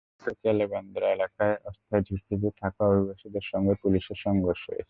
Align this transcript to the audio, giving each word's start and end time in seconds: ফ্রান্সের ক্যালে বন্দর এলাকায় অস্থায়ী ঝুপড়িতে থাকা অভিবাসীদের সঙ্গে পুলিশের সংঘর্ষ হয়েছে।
ফ্রান্সের 0.01 0.35
ক্যালে 0.41 0.65
বন্দর 0.73 1.03
এলাকায় 1.15 1.55
অস্থায়ী 1.65 2.01
ঝুপড়িতে 2.07 2.49
থাকা 2.61 2.81
অভিবাসীদের 2.89 3.45
সঙ্গে 3.51 3.73
পুলিশের 3.83 4.17
সংঘর্ষ 4.25 4.63
হয়েছে। 4.65 4.79